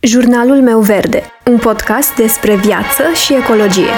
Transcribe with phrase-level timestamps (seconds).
[0.00, 3.90] Jurnalul meu verde, un podcast despre viață și ecologie.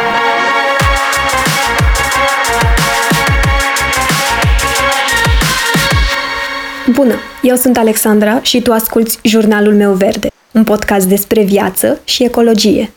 [6.93, 12.25] Bună, eu sunt Alexandra și tu asculți Jurnalul meu verde, un podcast despre viață și
[12.25, 12.93] ecologie.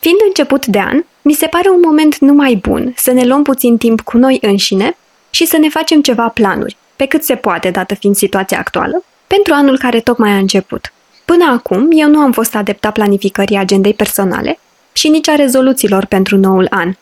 [0.00, 3.76] Fiind început de an, mi se pare un moment numai bun să ne luăm puțin
[3.76, 4.96] timp cu noi înșine
[5.30, 9.54] și să ne facem ceva planuri, pe cât se poate, dată fiind situația actuală, pentru
[9.54, 10.93] anul care tocmai a început.
[11.24, 14.58] Până acum, eu nu am fost adepta planificării agendei personale
[14.92, 16.92] și nici a rezoluțiilor pentru noul an.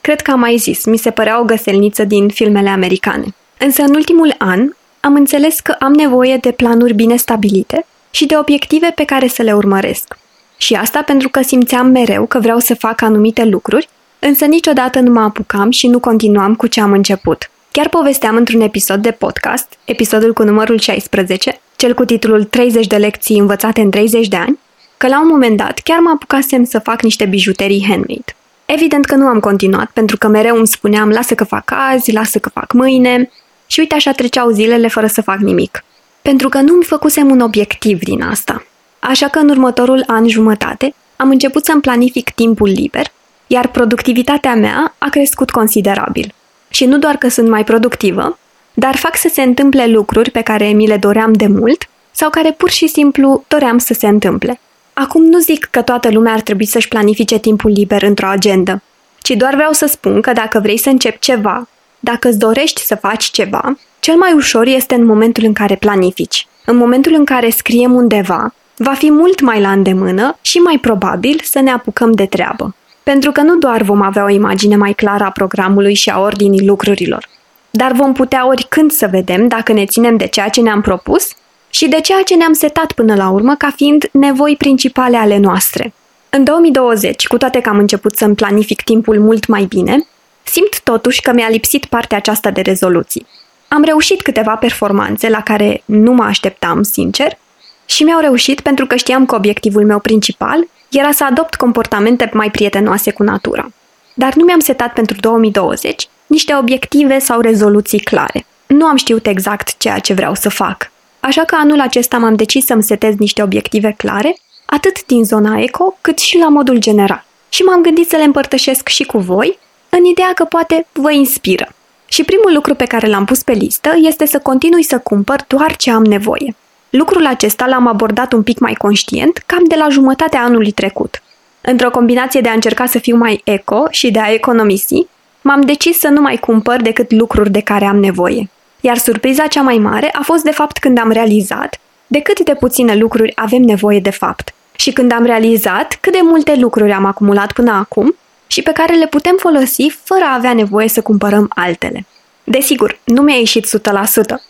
[0.00, 3.34] Cred că am mai zis, mi se părea o găselniță din filmele americane.
[3.58, 8.36] Însă în ultimul an am înțeles că am nevoie de planuri bine stabilite și de
[8.36, 10.18] obiective pe care să le urmăresc.
[10.56, 13.88] Și asta pentru că simțeam mereu că vreau să fac anumite lucruri,
[14.18, 17.50] însă niciodată nu mă apucam și nu continuam cu ce am început.
[17.70, 22.96] Chiar povesteam într-un episod de podcast, episodul cu numărul 16, cel cu titlul 30 de
[22.96, 24.58] lecții învățate în 30 de ani,
[24.96, 28.36] că la un moment dat chiar mă apucasem să fac niște bijuterii handmade.
[28.64, 32.38] Evident că nu am continuat, pentru că mereu îmi spuneam lasă că fac azi, lasă
[32.38, 33.30] că fac mâine
[33.66, 35.84] și uite așa treceau zilele fără să fac nimic.
[36.22, 38.64] Pentru că nu mi făcusem un obiectiv din asta.
[38.98, 43.06] Așa că în următorul an jumătate am început să-mi planific timpul liber,
[43.46, 46.34] iar productivitatea mea a crescut considerabil.
[46.68, 48.38] Și nu doar că sunt mai productivă,
[48.74, 52.52] dar fac să se întâmple lucruri pe care mi le doream de mult sau care
[52.52, 54.60] pur și simplu doream să se întâmple.
[54.92, 58.82] Acum nu zic că toată lumea ar trebui să-și planifice timpul liber într-o agendă,
[59.18, 61.68] ci doar vreau să spun că dacă vrei să începi ceva,
[62.00, 66.46] dacă îți dorești să faci ceva, cel mai ușor este în momentul în care planifici.
[66.64, 71.40] În momentul în care scriem undeva, va fi mult mai la îndemână și mai probabil
[71.44, 72.74] să ne apucăm de treabă.
[73.02, 76.66] Pentru că nu doar vom avea o imagine mai clară a programului și a ordinii
[76.66, 77.28] lucrurilor,
[77.74, 81.28] dar vom putea oricând să vedem dacă ne ținem de ceea ce ne-am propus
[81.70, 85.92] și de ceea ce ne-am setat până la urmă ca fiind nevoi principale ale noastre.
[86.30, 90.06] În 2020, cu toate că am început să-mi planific timpul mult mai bine,
[90.42, 93.26] simt totuși că mi-a lipsit partea aceasta de rezoluții.
[93.68, 97.38] Am reușit câteva performanțe la care nu mă așteptam, sincer,
[97.84, 102.50] și mi-au reușit pentru că știam că obiectivul meu principal era să adopt comportamente mai
[102.50, 103.70] prietenoase cu natura.
[104.14, 108.46] Dar nu mi-am setat pentru 2020 niște obiective sau rezoluții clare.
[108.66, 110.90] Nu am știut exact ceea ce vreau să fac.
[111.20, 115.96] Așa că anul acesta m-am decis să-mi setez niște obiective clare, atât din zona eco,
[116.00, 117.24] cât și la modul general.
[117.48, 121.68] Și m-am gândit să le împărtășesc și cu voi, în ideea că poate vă inspiră.
[122.08, 125.76] Și primul lucru pe care l-am pus pe listă este să continui să cumpăr doar
[125.76, 126.54] ce am nevoie.
[126.90, 131.22] Lucrul acesta l-am abordat un pic mai conștient, cam de la jumătatea anului trecut.
[131.60, 135.06] Într-o combinație de a încerca să fiu mai eco și de a economisi,
[135.42, 138.50] m-am decis să nu mai cumpăr decât lucruri de care am nevoie.
[138.80, 142.54] Iar surpriza cea mai mare a fost de fapt când am realizat de cât de
[142.54, 147.04] puține lucruri avem nevoie de fapt și când am realizat cât de multe lucruri am
[147.04, 148.14] acumulat până acum
[148.46, 152.06] și pe care le putem folosi fără a avea nevoie să cumpărăm altele.
[152.44, 153.70] Desigur, nu mi-a ieșit 100%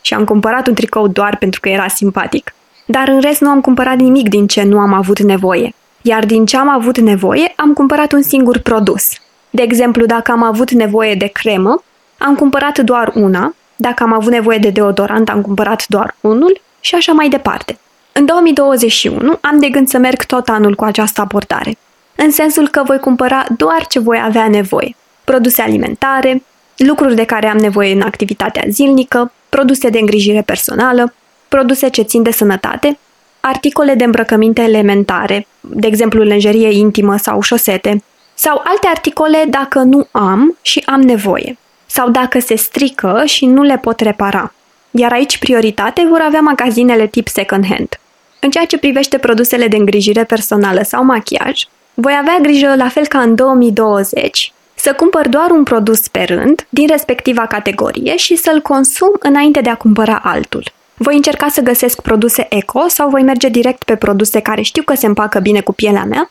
[0.01, 2.55] și am cumpărat un tricou doar pentru că era simpatic,
[2.85, 5.75] dar în rest nu am cumpărat nimic din ce nu am avut nevoie.
[6.03, 9.11] Iar din ce am avut nevoie, am cumpărat un singur produs.
[9.55, 11.83] De exemplu, dacă am avut nevoie de cremă,
[12.19, 16.95] am cumpărat doar una, dacă am avut nevoie de deodorant, am cumpărat doar unul și
[16.95, 17.79] așa mai departe.
[18.13, 21.77] În 2021 am de gând să merg tot anul cu această abordare,
[22.17, 24.97] în sensul că voi cumpăra doar ce voi avea nevoie.
[25.25, 26.43] Produse alimentare,
[26.77, 31.15] lucruri de care am nevoie în activitatea zilnică, produse de îngrijire personală,
[31.49, 32.99] produse ce țin de sănătate,
[33.41, 38.03] articole de îmbrăcăminte elementare, de exemplu lenjerie intimă sau șosete,
[38.35, 43.63] sau alte articole dacă nu am și am nevoie, sau dacă se strică și nu
[43.63, 44.53] le pot repara.
[44.91, 48.01] Iar aici prioritate vor avea magazinele tip second hand.
[48.41, 51.63] În ceea ce privește produsele de îngrijire personală sau machiaj,
[51.95, 56.67] voi avea grijă, la fel ca în 2020, să cumpăr doar un produs pe rând
[56.69, 60.73] din respectiva categorie și să-l consum înainte de a cumpăra altul.
[60.95, 64.95] Voi încerca să găsesc produse eco sau voi merge direct pe produse care știu că
[64.95, 66.31] se împacă bine cu pielea mea,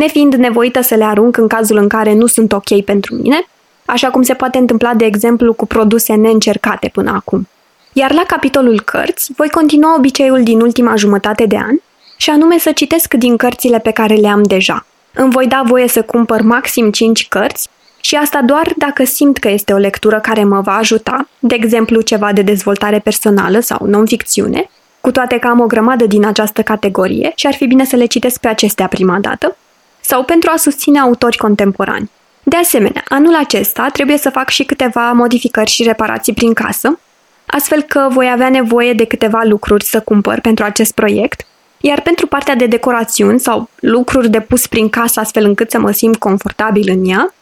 [0.00, 3.46] nefiind nevoită să le arunc în cazul în care nu sunt ok pentru mine,
[3.84, 7.48] așa cum se poate întâmpla, de exemplu, cu produse neîncercate până acum.
[7.92, 11.76] Iar la capitolul cărți, voi continua obiceiul din ultima jumătate de an,
[12.16, 14.86] și anume să citesc din cărțile pe care le am deja.
[15.14, 17.68] Îmi voi da voie să cumpăr maxim 5 cărți
[18.00, 22.00] și asta doar dacă simt că este o lectură care mă va ajuta, de exemplu
[22.00, 24.70] ceva de dezvoltare personală sau non-ficțiune,
[25.00, 28.04] cu toate că am o grămadă din această categorie și ar fi bine să le
[28.04, 29.56] citesc pe acestea prima dată,
[30.00, 32.10] sau pentru a susține autori contemporani.
[32.42, 36.98] De asemenea, anul acesta trebuie să fac și câteva modificări și reparații prin casă,
[37.46, 41.44] astfel că voi avea nevoie de câteva lucruri să cumpăr pentru acest proiect,
[41.80, 45.90] Iar pentru partea de decorațiuni sau lucruri de pus prin casă astfel încât să mă
[45.90, 47.34] simt confortabil în ea,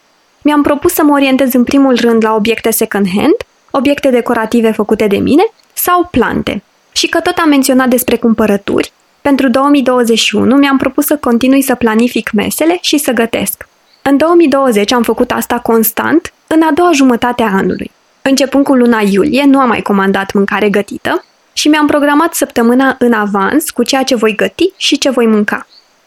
[0.43, 3.37] mi-am propus să mă orientez în primul rând la obiecte second-hand,
[3.71, 6.63] obiecte decorative făcute de mine sau plante.
[6.93, 12.31] Și că tot am menționat despre cumpărături, pentru 2021 mi-am propus să continui să planific
[12.31, 13.69] mesele și să gătesc.
[14.03, 17.91] În 2020 am făcut asta constant în a doua jumătate a anului.
[18.23, 23.13] Începând cu luna iulie, nu am mai comandat mâncare gătită și mi-am programat săptămâna în
[23.13, 25.67] avans cu ceea ce voi găti și ce voi mânca.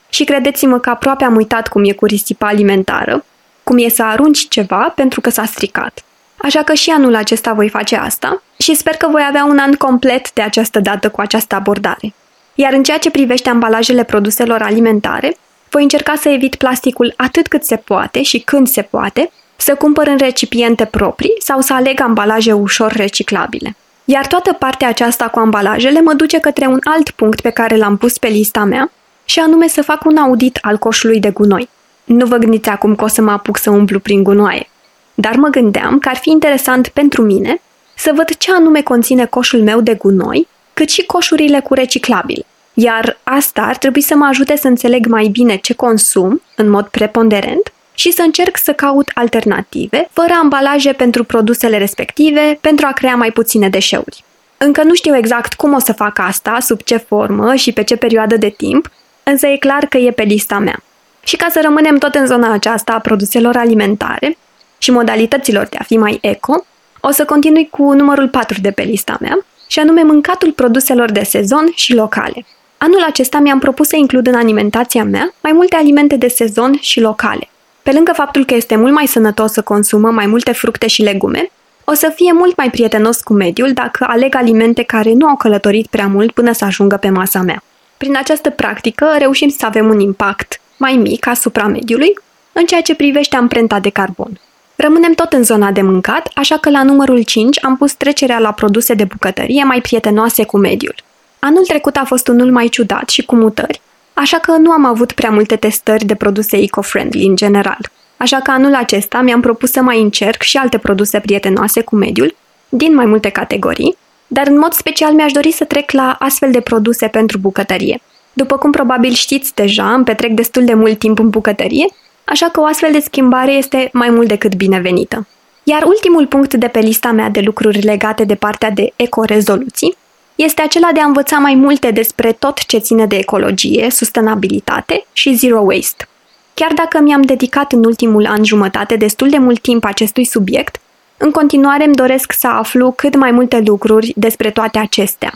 [0.10, 3.25] Și credeți-mă că aproape am uitat cum e cu risipa alimentară,
[3.64, 6.04] cum e să arunci ceva pentru că s-a stricat.
[6.38, 9.74] Așa că și anul acesta voi face asta și sper că voi avea un an
[9.74, 12.14] complet de această dată cu această abordare.
[12.56, 15.38] Iar în ceea ce privește ambalajele produselor alimentare,
[15.69, 20.07] voi încerca să evit plasticul atât cât se poate și când se poate, să cumpăr
[20.07, 23.75] în recipiente proprii sau să aleg ambalaje ușor reciclabile.
[24.06, 27.98] Iar toată partea aceasta cu ambalajele mă duce către un alt punct pe care l-am
[27.98, 28.92] pus pe lista mea,
[29.25, 31.69] și anume să fac un audit al coșului de gunoi.
[32.04, 34.69] Nu vă gândiți acum că o să mă apuc să umplu prin gunoaie,
[35.13, 37.62] dar mă gândeam că ar fi interesant pentru mine
[37.95, 42.45] să văd ce anume conține coșul meu de gunoi, cât și coșurile cu reciclabile.
[42.73, 46.88] Iar asta ar trebui să mă ajute să înțeleg mai bine ce consum, în mod
[46.88, 53.15] preponderent, și să încerc să caut alternative, fără ambalaje pentru produsele respective, pentru a crea
[53.15, 54.23] mai puține deșeuri.
[54.57, 57.95] Încă nu știu exact cum o să fac asta, sub ce formă și pe ce
[57.95, 58.89] perioadă de timp,
[59.23, 60.83] însă e clar că e pe lista mea.
[61.23, 64.38] Și ca să rămânem tot în zona aceasta a produselor alimentare
[64.77, 66.65] și modalităților de a fi mai eco,
[67.00, 71.23] o să continui cu numărul 4 de pe lista mea, și anume mâncatul produselor de
[71.23, 72.45] sezon și locale.
[72.77, 77.00] Anul acesta mi-am propus să includ în alimentația mea mai multe alimente de sezon și
[77.00, 77.50] locale.
[77.83, 81.51] Pe lângă faptul că este mult mai sănătos să consumăm mai multe fructe și legume,
[81.83, 85.88] o să fie mult mai prietenos cu mediul dacă aleg alimente care nu au călătorit
[85.88, 87.63] prea mult până să ajungă pe masa mea.
[87.97, 92.13] Prin această practică reușim să avem un impact mai mic asupra mediului
[92.51, 94.39] în ceea ce privește amprenta de carbon.
[94.81, 98.51] Rămânem tot în zona de mâncat, așa că la numărul 5 am pus trecerea la
[98.51, 100.95] produse de bucătărie mai prietenoase cu mediul.
[101.39, 103.81] Anul trecut a fost unul mai ciudat și cu mutări,
[104.13, 107.78] așa că nu am avut prea multe testări de produse eco-friendly în general.
[108.18, 112.36] Așa că anul acesta mi-am propus să mai încerc și alte produse prietenoase cu mediul,
[112.69, 113.98] din mai multe categorii,
[114.28, 118.01] dar în mod special mi-aș dori să trec la astfel de produse pentru bucătărie.
[118.33, 121.86] După cum probabil știți deja, îmi petrec destul de mult timp în bucătărie,
[122.31, 125.28] așa că o astfel de schimbare este mai mult decât binevenită.
[125.63, 129.98] Iar ultimul punct de pe lista mea de lucruri legate de partea de eco-rezoluții
[130.36, 135.33] este acela de a învăța mai multe despre tot ce ține de ecologie, sustenabilitate și
[135.33, 136.07] zero waste.
[136.54, 140.80] Chiar dacă mi-am dedicat în ultimul an jumătate destul de mult timp acestui subiect,
[141.18, 145.31] în continuare îmi doresc să aflu cât mai multe lucruri despre toate acestea.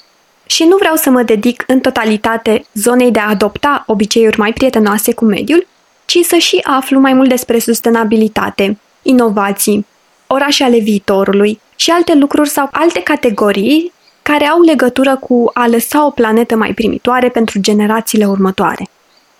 [0.45, 5.13] Și nu vreau să mă dedic în totalitate zonei de a adopta obiceiuri mai prietenoase
[5.13, 5.68] cu mediul,
[6.15, 9.85] ci să și aflu mai mult despre sustenabilitate, inovații,
[10.27, 13.91] orașe ale viitorului și alte lucruri sau alte categorii
[14.21, 18.89] care au legătură cu a lăsa o planetă mai primitoare pentru generațiile următoare.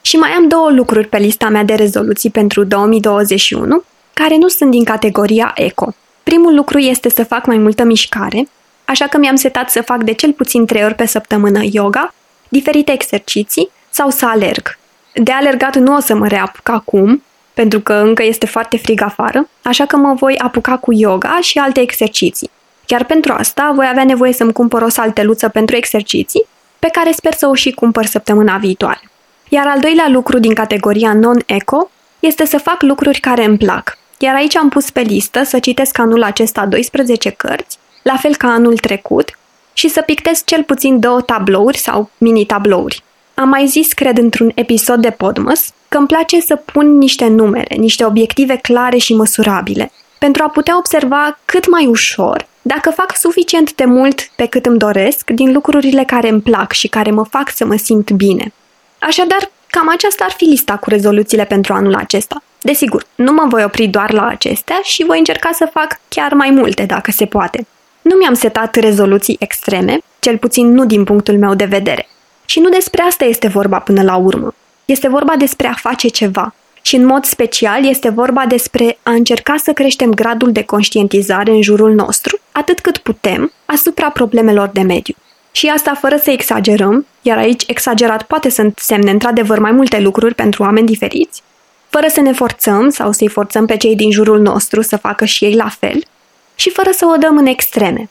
[0.02, 3.84] Și mai am două lucruri pe lista mea de rezoluții pentru 2021,
[4.14, 5.94] care nu sunt din categoria eco.
[6.24, 8.50] Primul lucru este să fac mai multă mișcare,
[8.86, 12.14] așa că mi-am setat să fac de cel puțin 3 ori pe săptămână yoga,
[12.50, 14.78] diferite exerciții sau să alerg.
[15.18, 19.50] De alergat nu o să mă reapuc acum, pentru că încă este foarte frig afară,
[19.62, 22.50] așa că mă voi apuca cu yoga și alte exerciții.
[22.86, 26.46] Chiar pentru asta voi avea nevoie să-mi cumpăr o salteluță pentru exerciții,
[26.80, 29.02] pe care sper să o și cumpăr săptămâna viitoare.
[29.50, 33.98] Iar al doilea lucru din categoria non-eco este să fac lucruri care îmi plac.
[34.20, 38.48] Iar aici am pus pe listă să citesc anul acesta 12 cărți, la fel ca
[38.48, 39.38] anul trecut,
[39.74, 43.04] și să pictez cel puțin două tablouri sau mini-tablouri.
[43.36, 47.76] Am mai zis, cred, într-un episod de Podmas, că îmi place să pun niște numere,
[47.76, 53.74] niște obiective clare și măsurabile, pentru a putea observa cât mai ușor dacă fac suficient
[53.74, 57.52] de mult pe cât îmi doresc din lucrurile care îmi plac și care mă fac
[57.56, 58.54] să mă simt bine.
[59.00, 62.44] Așadar, cam aceasta ar fi lista cu rezoluțiile pentru anul acesta.
[62.62, 66.50] Desigur, nu mă voi opri doar la acestea și voi încerca să fac chiar mai
[66.50, 67.68] multe dacă se poate.
[68.02, 72.08] Nu mi-am setat rezoluții extreme, cel puțin nu din punctul meu de vedere.
[72.46, 74.54] Și nu despre asta este vorba până la urmă.
[74.86, 76.54] Este vorba despre a face ceva,
[76.86, 81.62] și în mod special este vorba despre a încerca să creștem gradul de conștientizare în
[81.62, 85.16] jurul nostru, atât cât putem, asupra problemelor de mediu.
[85.52, 90.36] Și asta fără să exagerăm, iar aici exagerat poate să însemne într-adevăr mai multe lucruri
[90.36, 91.44] pentru oameni diferiți,
[91.90, 95.46] fără să ne forțăm sau să-i forțăm pe cei din jurul nostru să facă și
[95.46, 96.04] ei la fel,
[96.56, 98.10] și fără să o dăm în extreme.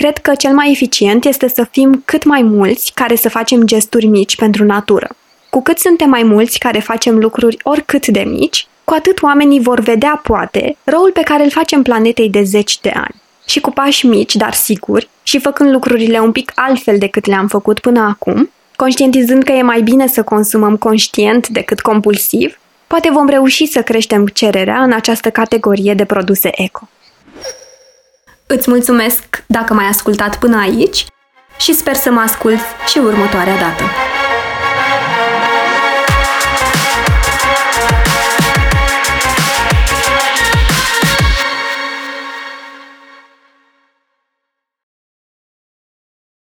[0.00, 4.06] Cred că cel mai eficient este să fim cât mai mulți care să facem gesturi
[4.06, 5.08] mici pentru natură.
[5.50, 9.80] Cu cât suntem mai mulți care facem lucruri oricât de mici, cu atât oamenii vor
[9.80, 13.14] vedea, poate, răul pe care îl facem planetei de zeci de ani.
[13.46, 17.78] Și cu pași mici, dar siguri, și făcând lucrurile un pic altfel decât le-am făcut
[17.78, 23.66] până acum, conștientizând că e mai bine să consumăm conștient decât compulsiv, poate vom reuși
[23.66, 26.88] să creștem cererea în această categorie de produse eco.
[28.52, 31.06] Îți mulțumesc dacă m-ai ascultat până aici
[31.58, 33.82] și sper să mă asculți și următoarea dată.